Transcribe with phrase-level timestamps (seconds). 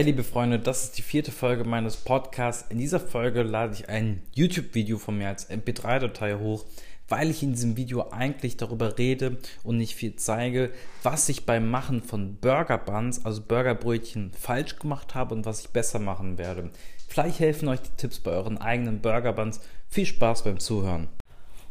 [0.00, 2.70] Hey liebe Freunde, das ist die vierte Folge meines Podcasts.
[2.70, 6.64] In dieser Folge lade ich ein YouTube-Video von mir als MP3-Datei hoch,
[7.10, 10.70] weil ich in diesem Video eigentlich darüber rede und nicht viel zeige,
[11.02, 15.68] was ich beim Machen von Burger Buns, also Burgerbrötchen, falsch gemacht habe und was ich
[15.68, 16.70] besser machen werde.
[17.06, 19.60] Vielleicht helfen euch die Tipps bei euren eigenen Burger Buns.
[19.90, 21.08] Viel Spaß beim Zuhören.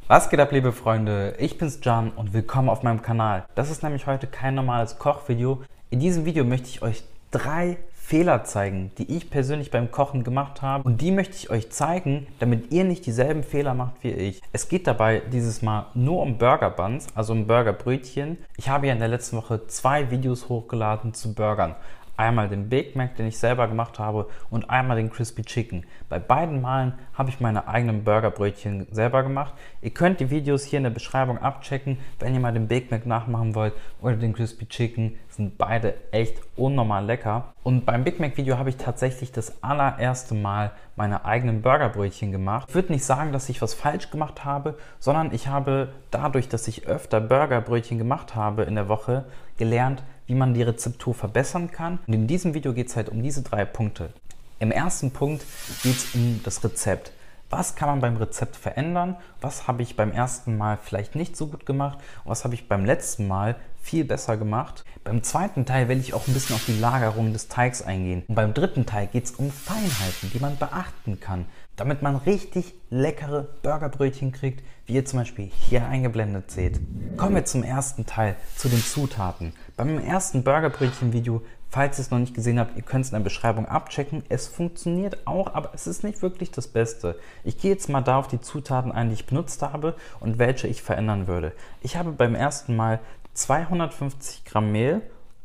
[0.08, 1.34] Was geht ab, liebe Freunde?
[1.40, 3.48] Ich bin's Jan und willkommen auf meinem Kanal.
[3.56, 5.64] Das ist nämlich heute kein normales Kochvideo.
[5.90, 7.02] In diesem Video möchte ich euch
[7.32, 7.78] drei
[8.10, 10.84] Fehler zeigen, die ich persönlich beim Kochen gemacht habe.
[10.84, 14.42] Und die möchte ich euch zeigen, damit ihr nicht dieselben Fehler macht wie ich.
[14.52, 18.40] Es geht dabei dieses Mal nur um Burger Buns, also um Burgerbrötchen.
[18.58, 21.76] Ich habe ja in der letzten Woche zwei Videos hochgeladen zu Burgern.
[22.20, 25.86] Einmal den Big Mac, den ich selber gemacht habe, und einmal den Crispy Chicken.
[26.10, 29.54] Bei beiden Malen habe ich meine eigenen Burgerbrötchen selber gemacht.
[29.82, 33.06] Ihr könnt die Videos hier in der Beschreibung abchecken, wenn ihr mal den Big Mac
[33.06, 35.18] nachmachen wollt oder den Crispy Chicken.
[35.30, 37.54] Sind beide echt unnormal lecker.
[37.64, 42.68] Und beim Big Mac Video habe ich tatsächlich das allererste Mal meine eigenen Burgerbrötchen gemacht.
[42.68, 46.68] Ich würde nicht sagen, dass ich was falsch gemacht habe, sondern ich habe dadurch, dass
[46.68, 49.24] ich öfter Burgerbrötchen gemacht habe in der Woche,
[49.58, 51.98] gelernt, wie man die Rezeptur verbessern kann.
[52.06, 54.12] Und in diesem Video geht es halt um diese drei Punkte.
[54.60, 55.44] Im ersten Punkt
[55.82, 57.12] geht es um das Rezept.
[57.50, 59.16] Was kann man beim Rezept verändern?
[59.42, 61.98] Was habe ich beim ersten Mal vielleicht nicht so gut gemacht?
[62.26, 64.86] Was habe ich beim letzten Mal viel besser gemacht?
[65.04, 68.24] Beim zweiten Teil will ich auch ein bisschen auf die Lagerung des Teigs eingehen.
[68.28, 71.46] Und beim dritten Teil geht es um Feinheiten, die man beachten kann,
[71.80, 76.80] damit man richtig leckere Burgerbrötchen kriegt, wie ihr zum Beispiel hier eingeblendet seht.
[77.18, 79.54] Kommen wir zum ersten Teil, zu den Zutaten.
[79.78, 81.42] Beim ersten Burgerbrötchen-Video
[81.72, 84.24] Falls ihr es noch nicht gesehen habt, ihr könnt es in der Beschreibung abchecken.
[84.28, 87.16] Es funktioniert auch, aber es ist nicht wirklich das Beste.
[87.44, 90.68] Ich gehe jetzt mal da auf die Zutaten ein, die ich benutzt habe und welche
[90.68, 91.52] ich verändern würde.
[91.82, 93.00] Ich habe beim ersten Mal
[93.36, 95.02] 250 Gramm Mehl,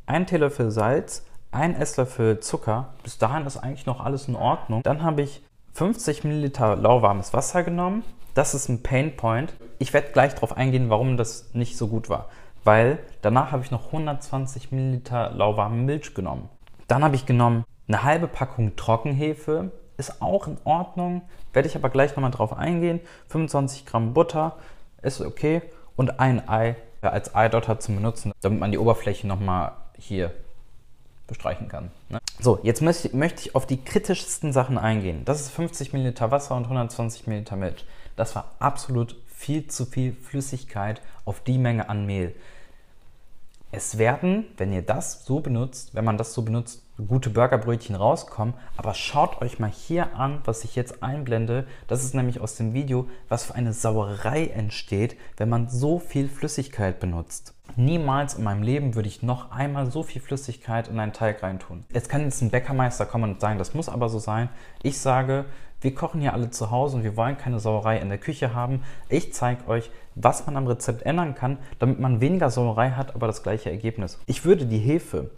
[0.06, 2.94] 1 Teelöffel Salz, 1 Esslöffel Zucker.
[3.02, 4.82] Bis dahin ist eigentlich noch alles in Ordnung.
[4.82, 5.42] Dann habe ich
[5.74, 8.02] 50 Milliliter lauwarmes Wasser genommen.
[8.34, 9.54] Das ist ein Pain Point.
[9.78, 12.28] Ich werde gleich darauf eingehen, warum das nicht so gut war
[12.64, 16.48] weil danach habe ich noch 120 Milliliter lauwarme Milch genommen.
[16.88, 21.90] Dann habe ich genommen eine halbe Packung Trockenhefe, ist auch in Ordnung, werde ich aber
[21.90, 23.00] gleich nochmal drauf eingehen.
[23.28, 24.56] 25 Gramm Butter
[25.02, 25.62] ist okay
[25.94, 30.32] und ein Ei als Eidotter zum Benutzen, damit man die Oberfläche nochmal hier
[31.26, 31.90] bestreichen kann.
[32.08, 32.18] Ne?
[32.38, 35.24] So, jetzt möchte ich auf die kritischsten Sachen eingehen.
[35.24, 37.84] Das ist 50 Milliliter Wasser und 120 Milliliter Milch.
[38.16, 42.34] Das war absolut viel zu viel Flüssigkeit auf die Menge an Mehl.
[43.72, 48.54] Es werden, wenn ihr das so benutzt, wenn man das so benutzt, gute Burgerbrötchen rauskommen.
[48.76, 51.66] Aber schaut euch mal hier an, was ich jetzt einblende.
[51.86, 56.28] Das ist nämlich aus dem Video, was für eine Sauerei entsteht, wenn man so viel
[56.28, 57.54] Flüssigkeit benutzt.
[57.76, 61.84] Niemals in meinem Leben würde ich noch einmal so viel Flüssigkeit in einen Teig reintun.
[61.92, 64.48] Jetzt kann jetzt ein Bäckermeister kommen und sagen, das muss aber so sein.
[64.82, 65.46] Ich sage,
[65.80, 68.82] wir kochen hier alle zu Hause und wir wollen keine Sauerei in der Küche haben.
[69.08, 73.26] Ich zeige euch, was man am Rezept ändern kann, damit man weniger Sauerei hat, aber
[73.26, 74.18] das gleiche Ergebnis.
[74.26, 75.30] Ich würde die Hefe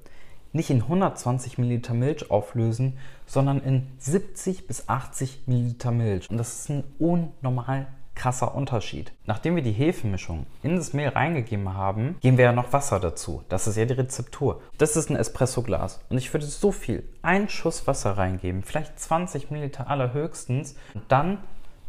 [0.57, 6.29] nicht in 120 Milliliter Milch auflösen, sondern in 70 bis 80 Milliliter Milch.
[6.31, 7.87] Und das ist ein unnormal
[8.17, 9.13] krasser Unterschied.
[9.27, 13.43] Nachdem wir die Hefemischung in das Mehl reingegeben haben, geben wir ja noch Wasser dazu.
[13.49, 14.63] Das ist ja die Rezeptur.
[14.79, 16.01] Das ist ein Espressoglas.
[16.09, 20.77] Und ich würde so viel, einen Schuss Wasser reingeben, vielleicht 20 Milliliter allerhöchstens.
[20.95, 21.39] Und dann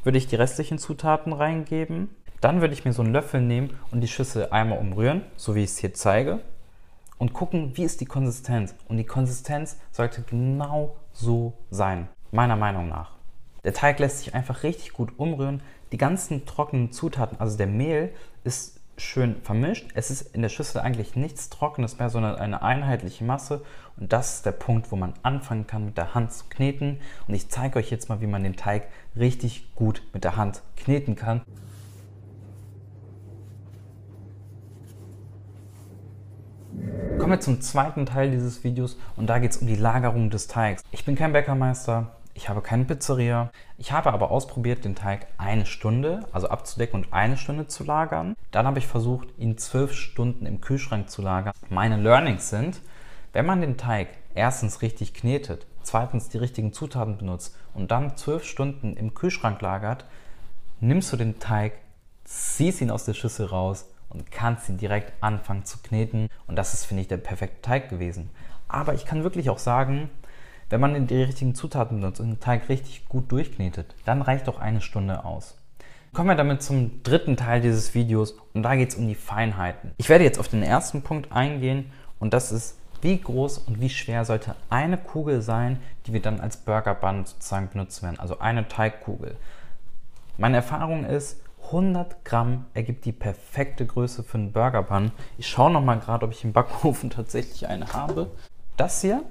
[0.04, 2.10] würde ich die restlichen Zutaten reingeben.
[2.42, 5.64] Dann würde ich mir so einen Löffel nehmen und die Schüssel einmal umrühren, so wie
[5.64, 6.42] ich es hier zeige.
[7.18, 8.76] Und gucken, wie ist die Konsistenz.
[8.88, 13.18] Und die Konsistenz sollte genau so sein, meiner Meinung nach.
[13.64, 15.62] Der Teig lässt sich einfach richtig gut umrühren.
[15.92, 18.14] Die ganzen trockenen Zutaten, also der Mehl,
[18.44, 19.90] ist schön vermischt.
[19.94, 23.64] Es ist in der Schüssel eigentlich nichts Trockenes mehr, sondern eine einheitliche Masse.
[23.98, 27.00] Und das ist der Punkt, wo man anfangen kann, mit der Hand zu kneten.
[27.28, 30.62] Und ich zeige euch jetzt mal, wie man den Teig richtig gut mit der Hand
[30.76, 31.42] kneten kann.
[37.28, 40.48] Kommen wir zum zweiten Teil dieses Videos und da geht es um die Lagerung des
[40.48, 40.82] Teigs.
[40.92, 43.52] Ich bin kein Bäckermeister, ich habe keine Pizzeria.
[43.78, 48.38] Ich habe aber ausprobiert, den Teig eine Stunde, also abzudecken und eine Stunde zu lagern.
[48.52, 51.52] Dann habe ich versucht, ihn zwölf Stunden im Kühlschrank zu lagern.
[51.70, 52.80] Meine Learnings sind,
[53.34, 58.46] wenn man den Teig erstens richtig knetet, zweitens die richtigen Zutaten benutzt und dann zwölf
[58.46, 60.06] Stunden im Kühlschrank lagert,
[60.80, 61.74] nimmst du den Teig,
[62.24, 66.30] ziehst ihn aus der Schüssel raus und kannst ihn direkt anfangen zu kneten.
[66.48, 68.30] Und das ist, finde ich, der perfekte Teig gewesen.
[68.68, 70.10] Aber ich kann wirklich auch sagen,
[70.70, 74.60] wenn man die richtigen Zutaten benutzt und den Teig richtig gut durchknetet, dann reicht auch
[74.60, 75.58] eine Stunde aus.
[76.14, 79.92] Kommen wir damit zum dritten Teil dieses Videos und da geht es um die Feinheiten.
[79.98, 83.90] Ich werde jetzt auf den ersten Punkt eingehen und das ist Wie groß und wie
[83.90, 88.20] schwer sollte eine Kugel sein, die wir dann als Burger Bun sozusagen benutzen werden?
[88.20, 89.36] Also eine Teigkugel.
[90.38, 95.12] Meine Erfahrung ist, 100 Gramm ergibt die perfekte Größe für einen Burger Bun.
[95.38, 98.32] Ich schaue noch mal gerade, ob ich im Backofen tatsächlich eine habe.
[98.78, 99.24] Das hier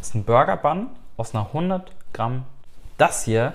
[0.00, 2.44] ist ein Burger Bun aus einer 100 Gramm.
[2.98, 3.52] Das hier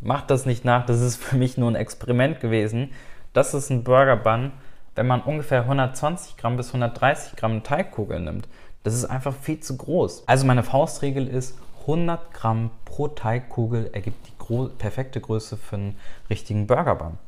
[0.00, 0.86] macht das nicht nach.
[0.86, 2.90] Das ist für mich nur ein Experiment gewesen.
[3.32, 4.52] Das ist ein Burger Bun,
[4.96, 8.48] wenn man ungefähr 120 Gramm bis 130 Gramm Teigkugel nimmt.
[8.82, 10.24] Das ist einfach viel zu groß.
[10.26, 14.32] Also meine Faustregel ist, 100 Gramm pro Teigkugel ergibt die
[14.78, 15.96] perfekte Größe für einen
[16.28, 17.18] richtigen Burger Bun.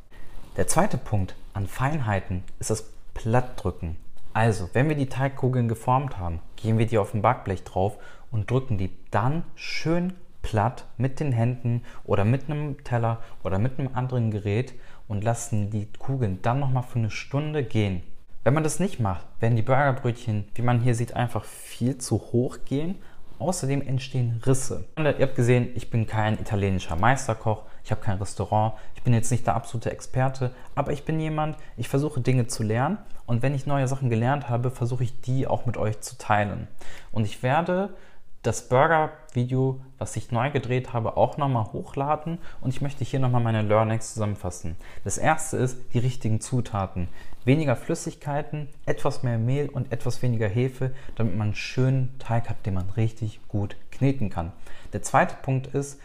[0.57, 3.97] Der zweite Punkt an Feinheiten ist das Plattdrücken.
[4.31, 7.97] Also, wenn wir die Teigkugeln geformt haben, gehen wir die auf dem Backblech drauf
[8.31, 10.13] und drücken die dann schön
[10.43, 14.75] platt mit den Händen oder mit einem Teller oder mit einem anderen Gerät
[15.09, 18.01] und lassen die Kugeln dann nochmal für eine Stunde gehen.
[18.45, 22.17] Wenn man das nicht macht, werden die Burgerbrötchen, wie man hier sieht, einfach viel zu
[22.31, 22.95] hoch gehen.
[23.39, 24.85] Außerdem entstehen Risse.
[24.95, 29.13] Und ihr habt gesehen, ich bin kein italienischer Meisterkoch, ich habe kein Restaurant, ich bin
[29.13, 32.97] jetzt nicht der absolute Experte, aber ich bin jemand, ich versuche Dinge zu lernen
[33.27, 36.67] und wenn ich neue Sachen gelernt habe, versuche ich die auch mit euch zu teilen.
[37.11, 37.93] Und ich werde
[38.41, 43.41] das Burger-Video, was ich neu gedreht habe, auch nochmal hochladen und ich möchte hier nochmal
[43.41, 44.77] meine Learnings zusammenfassen.
[45.03, 47.07] Das erste ist die richtigen Zutaten.
[47.43, 52.65] Weniger Flüssigkeiten, etwas mehr Mehl und etwas weniger Hefe, damit man einen schönen Teig hat,
[52.65, 54.53] den man richtig gut kneten kann.
[54.93, 55.99] Der zweite Punkt ist,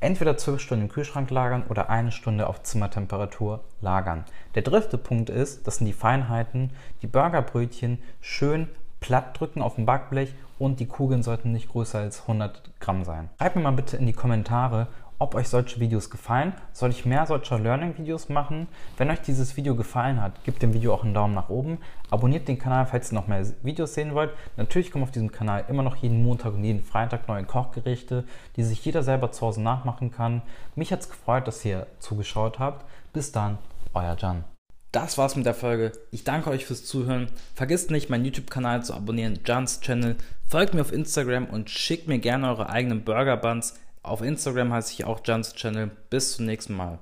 [0.00, 4.24] entweder 12 Stunden im Kühlschrank lagern oder eine Stunde auf Zimmertemperatur lagern.
[4.54, 6.70] Der dritte Punkt ist, das sind die Feinheiten,
[7.02, 8.68] die Burgerbrötchen schön
[9.00, 13.30] platt drücken auf dem Backblech und die Kugeln sollten nicht größer als 100 Gramm sein.
[13.38, 14.88] Schreibt mir mal bitte in die Kommentare,
[15.20, 16.54] ob euch solche Videos gefallen.
[16.72, 18.66] Soll ich mehr solcher Learning-Videos machen?
[18.96, 21.78] Wenn euch dieses Video gefallen hat, gebt dem Video auch einen Daumen nach oben.
[22.10, 24.30] Abonniert den Kanal, falls ihr noch mehr Videos sehen wollt.
[24.56, 28.24] Natürlich kommen auf diesem Kanal immer noch jeden Montag und jeden Freitag neue Kochgerichte,
[28.56, 30.40] die sich jeder selber zu Hause nachmachen kann.
[30.74, 32.86] Mich hat es gefreut, dass ihr zugeschaut habt.
[33.12, 33.58] Bis dann,
[33.92, 34.44] euer Jan.
[34.90, 35.92] Das war's mit der Folge.
[36.10, 37.28] Ich danke euch fürs Zuhören.
[37.54, 40.16] Vergesst nicht, meinen YouTube-Kanal zu abonnieren, Jans Channel.
[40.48, 43.78] Folgt mir auf Instagram und schickt mir gerne eure eigenen Burger Buns.
[44.02, 45.90] Auf Instagram heiße ich auch Jans Channel.
[46.08, 46.98] Bis zum nächsten Mal.